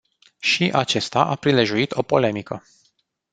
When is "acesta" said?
0.73-1.23